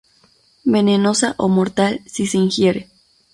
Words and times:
Venenosa 0.65 1.35
o 1.37 1.47
mortal 1.47 2.01
si 2.07 2.25
se 2.25 2.39
ingiere. 2.39 2.89